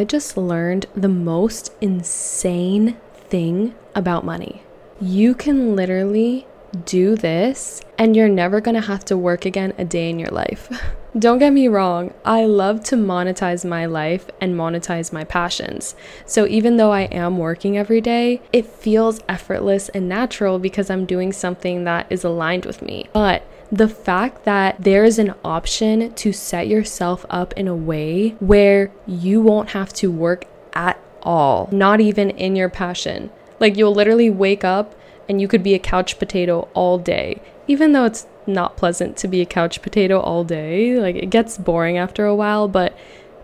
I 0.00 0.04
just 0.04 0.38
learned 0.38 0.86
the 0.96 1.10
most 1.10 1.74
insane 1.82 2.96
thing 3.28 3.74
about 3.94 4.24
money. 4.24 4.62
You 4.98 5.34
can 5.34 5.76
literally 5.76 6.46
do 6.86 7.16
this 7.16 7.82
and 7.98 8.16
you're 8.16 8.26
never 8.26 8.62
gonna 8.62 8.80
have 8.80 9.04
to 9.04 9.18
work 9.18 9.44
again 9.44 9.74
a 9.76 9.84
day 9.84 10.08
in 10.08 10.18
your 10.18 10.30
life. 10.30 10.70
Don't 11.18 11.38
get 11.38 11.52
me 11.52 11.68
wrong, 11.68 12.14
I 12.24 12.46
love 12.46 12.82
to 12.84 12.96
monetize 12.96 13.68
my 13.68 13.84
life 13.84 14.30
and 14.40 14.54
monetize 14.54 15.12
my 15.12 15.24
passions. 15.24 15.94
So 16.24 16.46
even 16.46 16.78
though 16.78 16.92
I 16.92 17.02
am 17.02 17.36
working 17.36 17.76
every 17.76 18.00
day, 18.00 18.40
it 18.54 18.64
feels 18.64 19.20
effortless 19.28 19.90
and 19.90 20.08
natural 20.08 20.58
because 20.58 20.88
I'm 20.88 21.04
doing 21.04 21.30
something 21.30 21.84
that 21.84 22.06
is 22.08 22.24
aligned 22.24 22.64
with 22.64 22.80
me. 22.80 23.10
But 23.12 23.42
the 23.72 23.88
fact 23.88 24.44
that 24.44 24.82
there 24.82 25.04
is 25.04 25.18
an 25.18 25.34
option 25.44 26.12
to 26.14 26.32
set 26.32 26.66
yourself 26.66 27.24
up 27.30 27.52
in 27.54 27.68
a 27.68 27.74
way 27.74 28.30
where 28.40 28.90
you 29.06 29.40
won't 29.40 29.70
have 29.70 29.92
to 29.92 30.10
work 30.10 30.44
at 30.72 30.98
all, 31.22 31.68
not 31.70 32.00
even 32.00 32.30
in 32.30 32.56
your 32.56 32.68
passion. 32.68 33.30
Like 33.60 33.76
you'll 33.76 33.94
literally 33.94 34.30
wake 34.30 34.64
up 34.64 34.94
and 35.28 35.40
you 35.40 35.46
could 35.46 35.62
be 35.62 35.74
a 35.74 35.78
couch 35.78 36.18
potato 36.18 36.68
all 36.74 36.98
day, 36.98 37.40
even 37.68 37.92
though 37.92 38.06
it's 38.06 38.26
not 38.46 38.76
pleasant 38.76 39.16
to 39.18 39.28
be 39.28 39.40
a 39.40 39.46
couch 39.46 39.82
potato 39.82 40.18
all 40.18 40.42
day. 40.42 40.98
Like 40.98 41.14
it 41.14 41.30
gets 41.30 41.56
boring 41.56 41.96
after 41.96 42.26
a 42.26 42.34
while, 42.34 42.66
but 42.66 42.96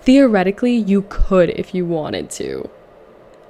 theoretically, 0.00 0.74
you 0.74 1.04
could 1.08 1.50
if 1.50 1.74
you 1.74 1.84
wanted 1.84 2.30
to. 2.30 2.70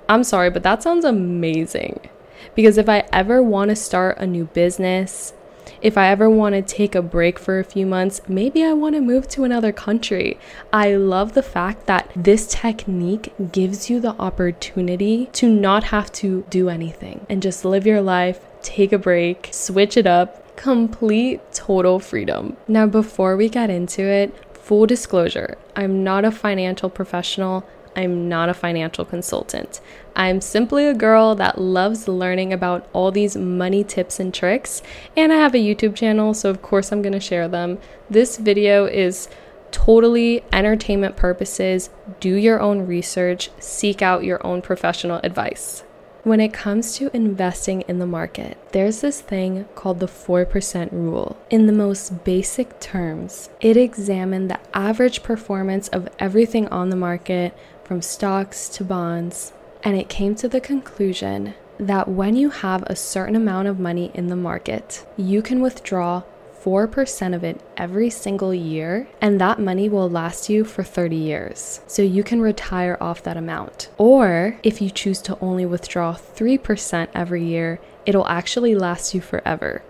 I'm 0.09 0.25
sorry, 0.25 0.51
but 0.51 0.63
that 0.65 0.83
sounds 0.83 1.05
amazing. 1.05 2.09
Because 2.55 2.79
if 2.79 2.89
I 2.89 3.09
ever 3.13 3.43
want 3.43 3.71
to 3.71 3.77
start 3.77 4.19
a 4.19 4.27
new 4.27 4.47
business, 4.47 5.33
if 5.81 5.99
I 5.99 6.09
ever 6.09 6.29
want 6.31 6.55
to 6.55 6.63
take 6.63 6.95
a 6.95 7.03
break 7.03 7.39
for 7.39 7.59
a 7.59 7.65
few 7.65 7.87
months, 7.87 8.21
maybe 8.29 8.65
I 8.65 8.73
want 8.73 8.95
to 8.95 9.01
move 9.01 9.29
to 9.29 9.45
another 9.45 9.73
country. 9.73 10.39
I 10.73 10.95
love 10.95 11.35
the 11.35 11.43
fact 11.43 11.87
that 11.87 12.11
this 12.17 12.47
technique 12.47 13.33
gives 13.53 13.91
you 13.91 14.01
the 14.01 14.17
opportunity 14.19 15.27
to 15.35 15.49
not 15.49 15.85
have 15.85 16.11
to 16.13 16.45
do 16.51 16.69
anything 16.69 17.27
and 17.29 17.43
just 17.43 17.65
live 17.65 17.87
your 17.87 18.01
life, 18.01 18.47
take 18.63 18.93
a 18.93 18.99
break, 18.99 19.49
switch 19.53 19.97
it 19.97 20.07
up, 20.07 20.57
complete 20.57 21.41
total 21.53 21.99
freedom. 21.99 22.57
Now, 22.69 22.87
before 22.87 23.37
we 23.37 23.49
get 23.49 23.71
into 23.71 24.03
it, 24.03 24.33
full 24.57 24.87
disclosure, 24.87 25.59
I'm 25.77 26.05
not 26.05 26.25
a 26.25 26.31
financial 26.31 26.89
professional. 26.89 27.67
I'm 27.97 28.29
not 28.29 28.49
a 28.49 28.55
financial 28.55 29.05
consultant. 29.05 29.81
I'm 30.17 30.41
simply 30.41 30.87
a 30.87 30.95
girl 30.95 31.35
that 31.35 31.61
loves 31.61 32.09
learning 32.09 32.53
about 32.53 32.89
all 32.93 33.11
these 33.11 33.37
money 33.37 33.85
tips 33.85 34.21
and 34.21 34.33
tricks, 34.33 34.83
and 35.17 35.33
I 35.33 35.37
have 35.37 35.55
a 35.55 35.59
YouTube 35.59 35.95
channel, 35.95 36.35
so 36.35 36.51
of 36.51 36.63
course 36.63 36.93
I'm 36.93 37.03
to 37.13 37.21
share 37.21 37.49
them. 37.49 37.79
This 38.09 38.37
video 38.37 38.87
is 38.87 39.29
totally 39.71 40.45
entertainment 40.53 41.17
purposes. 41.17 41.91
Do 42.21 42.35
your 42.35 42.61
own 42.61 42.87
research, 42.87 43.51
seek 43.59 44.03
out 44.03 44.25
your 44.25 44.45
own 44.47 44.63
professional 44.63 45.21
advice. 45.25 45.83
When 46.25 46.41
it 46.41 46.55
comes 46.55 46.97
to 46.97 47.15
investing 47.15 47.83
in 47.83 47.99
the 47.99 48.07
market, 48.07 48.57
there's 48.73 49.03
this 49.03 49.21
thing 49.21 49.67
called 49.75 50.01
the 50.01 50.07
4% 50.07 50.91
rule. 50.91 51.37
In 51.51 51.67
the 51.67 51.73
most 51.73 52.25
basic 52.25 52.81
terms, 52.81 53.51
it 53.61 53.77
examined 53.77 54.51
the 54.51 54.59
average 54.73 55.23
performance 55.23 55.89
of 55.89 56.09
everything 56.19 56.67
on 56.69 56.89
the 56.89 56.97
market 56.97 57.55
from 57.85 58.01
stocks 58.01 58.71
to 58.71 58.85
bonds, 58.85 59.53
and 59.83 59.99
it 59.99 60.09
came 60.09 60.35
to 60.37 60.49
the 60.49 60.63
conclusion 60.63 61.53
that 61.77 62.09
when 62.09 62.37
you 62.37 62.49
have 62.49 62.85
a 62.85 62.97
certain 62.97 63.37
amount 63.37 63.69
of 63.69 63.79
money 63.79 64.11
in 64.15 64.29
the 64.29 64.37
market, 64.37 65.05
you 65.19 65.43
can 65.43 65.61
withdraw 65.61 66.23
4% 66.65 67.35
of 67.35 67.45
it 67.45 67.61
every 67.77 68.09
single 68.09 68.55
year, 68.55 69.07
and 69.21 69.39
that 69.39 69.61
money 69.61 69.87
will 69.87 70.09
last 70.09 70.49
you 70.49 70.65
for 70.65 70.83
30 70.83 71.15
years. 71.15 71.83
So 71.87 72.01
you 72.01 72.25
can 72.25 72.41
retire 72.41 72.97
off 73.03 73.23
that 73.25 73.37
amount. 73.37 73.91
Or 73.99 74.59
if 74.63 74.81
you 74.81 74.89
choose 74.89 75.21
to 75.23 75.39
only 75.41 75.67
withdraw 75.67 76.15
3% 76.17 77.09
every 77.15 77.45
year, 77.45 77.81
it'll 78.07 78.27
actually 78.27 78.75
last 78.75 79.15
you 79.15 79.21
forever. 79.21 79.83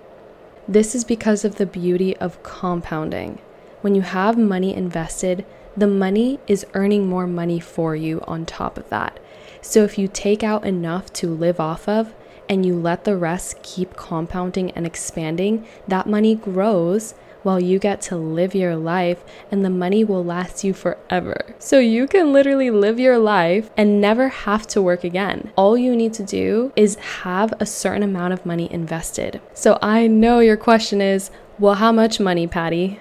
This 0.67 0.97
is 0.97 1.05
because 1.05 1.45
of 1.45 1.57
the 1.57 1.67
beauty 1.67 2.17
of 2.17 2.43
compounding. 2.43 3.39
When 3.83 3.95
you 3.95 4.03
have 4.03 4.37
money 4.37 4.75
invested, 4.75 5.47
the 5.77 5.87
money 5.87 6.41
is 6.49 6.67
earning 6.75 7.07
more 7.07 7.29
money 7.29 7.61
for 7.61 7.95
you 7.95 8.21
on 8.27 8.47
top 8.47 8.79
of 8.79 8.89
that. 8.89 9.21
So 9.61 9.85
if 9.85 9.97
you 9.97 10.09
take 10.09 10.43
out 10.43 10.65
enough 10.65 11.13
to 11.15 11.29
live 11.29 11.61
off 11.61 11.89
of 11.89 12.13
and 12.49 12.65
you 12.65 12.75
let 12.75 13.05
the 13.05 13.17
rest 13.17 13.63
keep 13.63 13.97
compounding 13.97 14.71
and 14.73 14.87
expanding, 14.87 15.67
that 15.89 16.07
money 16.07 16.35
grows 16.35 17.15
while 17.45 17.61
you 17.61 17.79
get 17.79 18.01
to 18.01 18.17
live 18.17 18.55
your 18.55 18.75
life 18.75 19.23
and 19.51 19.65
the 19.65 19.71
money 19.71 20.03
will 20.03 20.25
last 20.25 20.65
you 20.65 20.73
forever. 20.73 21.55
So 21.59 21.79
you 21.79 22.09
can 22.09 22.33
literally 22.33 22.71
live 22.71 22.99
your 22.99 23.19
life 23.19 23.71
and 23.77 24.01
never 24.01 24.29
have 24.29 24.67
to 24.69 24.83
work 24.83 25.05
again. 25.05 25.53
All 25.57 25.77
you 25.77 25.95
need 25.95 26.15
to 26.15 26.25
do 26.25 26.73
is 26.75 26.97
have 26.97 27.53
a 27.61 27.67
certain 27.67 28.03
amount 28.03 28.33
of 28.33 28.47
money 28.47 28.73
invested. 28.73 29.41
So 29.53 29.79
I 29.83 30.07
know 30.07 30.41
your 30.41 30.57
question 30.57 31.01
is, 31.01 31.31
well, 31.59 31.75
how 31.75 31.93
much 31.93 32.19
money, 32.19 32.47
Patty? 32.47 32.99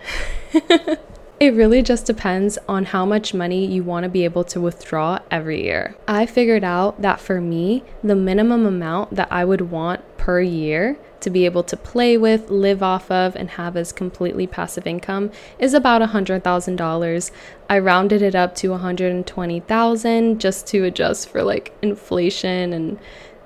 It 1.43 1.55
really 1.55 1.81
just 1.81 2.05
depends 2.05 2.57
on 2.69 2.85
how 2.85 3.05
much 3.05 3.33
money 3.33 3.65
you 3.65 3.83
want 3.83 4.05
to 4.05 4.09
be 4.09 4.23
able 4.23 4.45
to 4.45 4.61
withdraw 4.61 5.19
every 5.29 5.61
year. 5.61 5.93
I 6.07 6.25
figured 6.25 6.63
out 6.63 7.01
that 7.01 7.19
for 7.19 7.41
me, 7.41 7.83
the 8.01 8.15
minimum 8.15 8.65
amount 8.65 9.15
that 9.15 9.27
I 9.29 9.43
would 9.43 9.69
want 9.69 9.99
per 10.15 10.39
year 10.39 10.97
to 11.19 11.29
be 11.29 11.43
able 11.43 11.63
to 11.63 11.75
play 11.75 12.15
with, 12.15 12.49
live 12.49 12.81
off 12.81 13.11
of, 13.11 13.35
and 13.35 13.49
have 13.49 13.75
as 13.75 13.91
completely 13.91 14.47
passive 14.47 14.87
income 14.87 15.31
is 15.59 15.73
about 15.73 16.01
$100,000. 16.01 17.31
I 17.69 17.77
rounded 17.77 18.21
it 18.21 18.35
up 18.35 18.55
to 18.55 18.69
120,000 18.69 20.39
just 20.39 20.65
to 20.67 20.85
adjust 20.85 21.27
for 21.27 21.43
like 21.43 21.73
inflation 21.81 22.71
and 22.71 22.97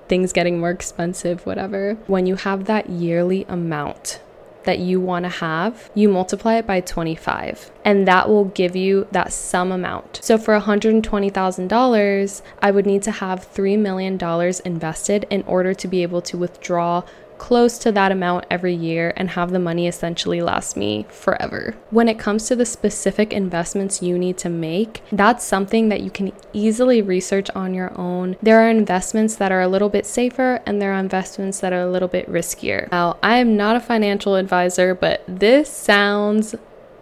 things 0.08 0.34
getting 0.34 0.60
more 0.60 0.70
expensive, 0.70 1.48
whatever. 1.48 1.96
When 2.06 2.28
you 2.28 2.36
have 2.36 2.66
that 2.66 2.92
yearly 2.92 3.44
amount 3.50 4.22
that 4.68 4.80
you 4.80 5.00
want 5.00 5.24
to 5.24 5.30
have, 5.30 5.90
you 5.96 6.10
multiply 6.10 6.56
it 6.56 6.68
by 6.68 6.82
25, 6.82 7.72
and 7.86 8.06
that 8.06 8.28
will 8.28 8.46
give 8.46 8.76
you 8.76 9.08
that 9.12 9.32
sum 9.32 9.72
amount. 9.72 10.20
So 10.22 10.38
for 10.38 10.60
$120,000, 10.60 12.42
I 12.62 12.72
would 12.72 12.86
need 12.86 13.02
to 13.04 13.12
have 13.12 13.52
$3 13.54 13.80
million 13.80 14.20
invested 14.66 15.26
in 15.30 15.44
order 15.44 15.74
to 15.74 15.88
be 15.88 16.04
able 16.04 16.22
to 16.24 16.38
withdraw 16.38 17.04
close 17.38 17.78
to 17.80 17.92
that 17.92 18.12
amount 18.12 18.46
every 18.50 18.74
year 18.74 19.14
and 19.16 19.32
have 19.32 19.52
the 19.52 19.60
money 19.60 19.88
essentially 19.88 20.42
last 20.42 20.78
me 20.78 21.06
forever. 21.10 21.76
When 21.90 22.10
it 22.10 22.20
comes 22.20 22.48
to 22.48 22.56
the 22.56 22.66
specific 22.66 23.34
investments 23.34 24.02
you 24.02 24.18
need 24.18 24.38
to 24.40 24.50
make, 24.50 25.02
that's 25.12 25.44
something 25.44 25.90
that 25.90 26.02
you 26.02 26.12
can 26.12 26.32
easily 26.54 27.02
research 27.02 27.50
on 27.56 27.74
your 27.74 27.98
own. 27.98 28.38
There 28.42 28.60
are 28.62 28.70
investments 28.70 29.36
that 29.36 29.52
are 29.52 29.62
a 29.62 29.68
little 29.68 29.90
bit 29.90 30.06
safer 30.06 30.62
and 30.66 30.82
there 30.82 30.94
are 30.94 31.00
investments 31.00 31.60
that 31.60 31.74
are 31.74 31.82
a 31.82 31.92
little 31.92 32.08
bit 32.08 32.30
riskier. 32.30 32.92
Now, 32.92 33.18
I 33.24 33.38
am 33.38 33.56
not 33.56 33.76
a 33.76 33.80
financial 33.80 34.36
advisor, 34.36 34.94
but 34.96 35.24
this 35.28 35.70
sounds 35.70 36.56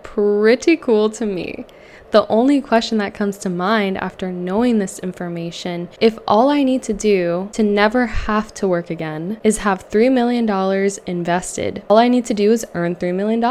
pretty 0.04 0.78
cool 0.78 1.10
to 1.10 1.26
me. 1.26 1.66
The 2.16 2.26
only 2.30 2.62
question 2.62 2.98
that 3.00 3.14
comes 3.14 3.38
to 3.40 3.50
mind 3.50 3.98
after 3.98 4.32
knowing 4.32 4.80
this 4.80 5.00
information, 5.00 5.90
if 6.00 6.18
all 6.26 6.48
I 6.50 6.64
need 6.64 6.82
to 6.84 6.94
do 6.94 7.50
to 7.52 7.62
never 7.62 8.06
have 8.06 8.54
to 8.54 8.70
work 8.70 8.90
again 8.90 9.38
is 9.44 9.58
have 9.58 9.90
$3 9.90 10.10
million 10.14 10.50
invested, 11.08 11.84
all 11.90 11.98
I 11.98 12.08
need 12.08 12.24
to 12.28 12.34
do 12.34 12.54
is 12.54 12.66
earn 12.74 12.96
$3 12.96 13.14
million. 13.14 13.42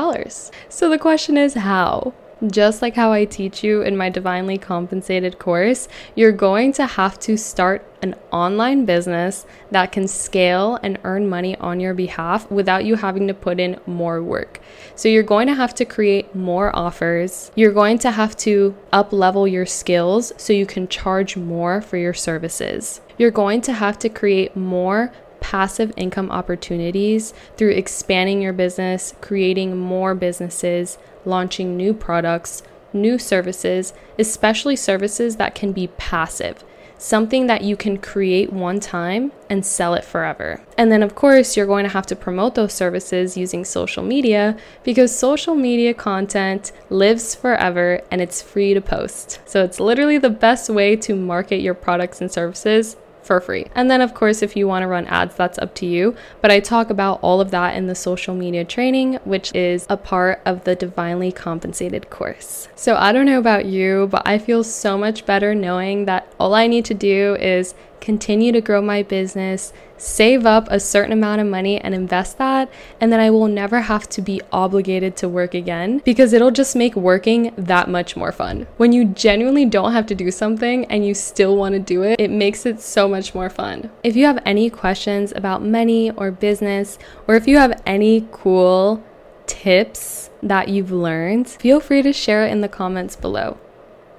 So 0.71 0.89
the 0.89 0.99
question 0.99 1.37
is 1.37 1.53
how? 1.53 2.15
Just 2.51 2.83
like 2.83 2.95
how 2.95 3.11
I 3.11 3.25
teach 3.25 3.65
you 3.65 3.81
in 3.81 3.97
my 3.97 4.11
Divinely 4.11 4.59
Compensated 4.59 5.39
course, 5.39 5.89
you're 6.15 6.33
going 6.33 6.73
to 6.75 6.85
have 6.85 7.19
to 7.21 7.39
start 7.39 7.87
an 8.03 8.15
online 8.33 8.85
business 8.85 9.47
that 9.71 9.93
can 9.93 10.07
scale 10.07 10.79
and 10.83 10.99
earn 11.05 11.27
money 11.27 11.57
on 11.57 11.81
your 11.81 11.95
behalf 11.95 12.51
without 12.51 12.85
you 12.85 12.97
having 12.97 13.29
to 13.29 13.35
put 13.35 13.59
in 13.59 13.81
more 13.87 14.23
work. 14.23 14.61
So 14.95 15.09
you're 15.09 15.23
going 15.23 15.47
to 15.47 15.55
have 15.55 15.75
to 15.77 15.87
create 15.87 16.35
more 16.35 16.75
offers. 16.77 17.51
You're 17.55 17.73
going 17.73 17.99
to 18.01 18.11
have 18.11 18.37
to 18.39 18.77
up 18.93 19.13
level 19.13 19.49
your 19.49 19.65
skills 19.65 20.33
so 20.37 20.53
you 20.53 20.67
can 20.67 20.87
charge 20.87 21.39
more 21.39 21.81
for 21.81 21.97
your 21.97 22.15
services. 22.15 23.01
You're 23.17 23.31
going 23.31 23.63
to 23.63 23.73
have 23.73 23.99
to 24.01 24.09
create 24.09 24.55
more 24.55 25.13
passive 25.55 25.93
income 25.97 26.33
opportunities 26.33 27.33
through 27.57 27.71
expanding 27.71 28.43
your 28.43 28.53
business, 28.53 29.15
creating 29.21 29.79
more 29.79 30.13
businesses, 30.13 30.99
launching 31.25 31.77
new 31.77 31.95
products, 31.95 32.65
new 32.93 33.17
services, 33.21 33.95
especially 34.19 34.75
services 34.75 35.37
that 35.37 35.55
can 35.55 35.71
be 35.71 35.87
passive 35.97 36.65
something 36.97 37.49
that 37.49 37.63
you 37.63 37.77
can 37.77 37.99
create 37.99 38.51
one 38.53 38.81
time 38.81 39.31
and 39.51 39.67
sell 39.67 39.93
it 39.93 40.05
forever. 40.05 40.61
And 40.79 40.91
then, 40.91 41.03
of 41.03 41.15
course, 41.15 41.55
you're 41.55 41.67
going 41.67 41.85
to 41.85 41.91
have 41.91 42.07
to 42.07 42.17
promote 42.17 42.55
those 42.55 42.73
services 42.73 43.37
using 43.37 43.65
social 43.65 44.03
media 44.03 44.57
because 44.85 45.15
social 45.15 45.55
media 45.55 45.93
content 45.93 46.73
lives 46.89 47.35
forever 47.35 48.01
and 48.11 48.23
it's 48.23 48.41
free 48.41 48.73
to 48.73 48.81
post. 48.81 49.41
So, 49.45 49.63
it's 49.63 49.81
literally 49.81 50.17
the 50.17 50.31
best 50.31 50.71
way 50.71 50.97
to 50.97 51.15
market 51.15 51.61
your 51.61 51.75
products 51.75 52.23
and 52.23 52.33
services 52.33 52.97
for 53.25 53.41
free. 53.41 53.67
And 53.75 53.91
then, 53.91 54.01
of 54.01 54.15
course, 54.15 54.43
if 54.43 54.57
you 54.57 54.69
want 54.69 54.83
to 54.83 54.87
run 54.87 55.07
ads, 55.07 55.35
that's 55.35 55.59
up 55.59 55.75
to 55.77 55.87
you. 55.87 56.15
But 56.41 56.51
I 56.51 56.61
talk 56.61 56.91
about 56.91 57.21
all 57.23 57.41
of 57.41 57.51
that 57.51 57.77
in 57.77 57.87
the 57.87 57.95
social 57.95 58.35
media 58.35 58.65
training, 58.65 59.15
which 59.25 59.55
is 59.55 59.87
a 59.89 59.97
part 59.97 60.41
of 60.45 60.65
the 60.65 60.77
Divinely 60.77 61.33
Compensated 61.33 62.11
course. 62.11 62.69
So 62.75 62.97
I 62.97 63.13
don't 63.13 63.27
know 63.27 63.39
about 63.39 63.67
you, 63.67 64.09
but 64.11 64.23
I 64.27 64.39
feel 64.39 64.65
so 64.65 64.99
much 64.99 65.27
better 65.27 65.55
knowing 65.55 66.05
that 66.05 66.33
all 66.39 66.55
I 66.55 66.67
need 66.67 66.85
to 66.87 66.95
do 66.95 67.37
is 67.37 67.75
continue 68.05 68.53
to 68.53 68.61
grow 68.61 68.83
my 68.83 69.03
business, 69.03 69.73
save 69.97 70.45
up 70.45 70.69
a 70.71 70.79
certain 70.79 71.13
amount 71.13 71.41
of 71.41 71.47
money 71.47 71.81
and 71.81 71.95
invest 71.95 72.37
that, 72.37 72.71
and 73.01 73.11
then 73.11 73.19
I 73.19 73.31
will 73.31 73.49
never 73.49 73.81
have 73.81 74.11
to 74.11 74.21
be 74.21 74.43
obligated 74.53 75.17
to 75.17 75.29
work 75.29 75.55
again 75.55 76.03
because 76.05 76.35
it'll 76.35 76.51
just 76.51 76.77
make 76.77 76.95
working 76.95 77.55
that 77.57 77.89
much 77.89 78.15
more 78.15 78.31
fun. 78.31 78.67
When 78.77 78.93
you 78.93 79.07
genuinely 79.07 79.65
don't 79.65 79.93
have 79.93 80.05
to 80.07 80.15
do 80.15 80.31
something 80.31 80.85
and 80.87 81.07
you 81.07 81.15
still 81.15 81.57
want 81.57 81.73
to 81.73 81.79
do 81.79 82.03
it, 82.03 82.21
it 82.21 82.31
makes 82.31 82.67
it 82.67 82.79
so 82.83 83.09
much 83.09 83.35
more 83.35 83.49
fun. 83.49 83.91
If 84.03 84.17
you 84.17 84.27
have 84.27 84.43
any 84.45 84.69
questions 84.69 85.33
about 85.35 85.65
money 85.65 86.11
or 86.11 86.31
business, 86.31 86.99
or 87.27 87.37
if 87.37 87.49
you 87.49 87.57
have 87.57 87.81
any 87.87 88.29
cool 88.31 89.03
tips 89.47 90.29
that 90.43 90.69
you've 90.69 90.93
learned, 90.93 91.49
feel 91.49 91.81
free 91.81 92.03
to 92.03 92.13
share 92.13 92.47
it 92.47 92.53
in 92.53 92.61
the 92.61 92.69
comments 92.69 93.17
below. 93.17 93.57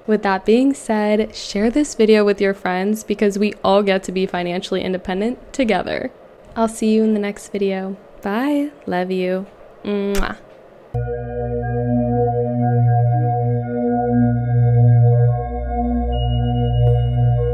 With 0.06 0.22
that 0.22 0.44
being 0.44 0.72
said, 0.72 1.34
share 1.34 1.70
this 1.70 1.94
video 1.94 2.24
with 2.24 2.40
your 2.40 2.54
friends 2.54 3.02
because 3.02 3.38
we 3.38 3.54
all 3.64 3.82
get 3.82 4.04
to 4.04 4.12
be 4.12 4.24
financially 4.26 4.82
independent 4.82 5.52
together. 5.52 6.12
I'll 6.54 6.68
see 6.68 6.94
you 6.94 7.02
in 7.02 7.14
the 7.14 7.20
next 7.20 7.48
video. 7.48 7.96
Bye. 8.22 8.70
Love 8.86 9.10
you. 9.10 9.46
Mwah. 9.84 10.38